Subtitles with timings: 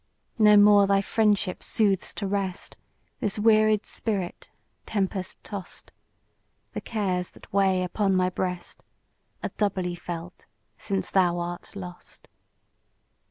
[0.39, 2.75] No more thy friendship soothes to rest
[3.19, 4.49] This wearied spirit
[4.87, 5.91] tempest toss'd;
[6.73, 8.81] The cares that weigh upon my breast
[9.43, 12.27] Are doubly felt since thou art lost.